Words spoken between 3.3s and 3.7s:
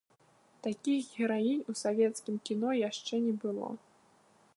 было.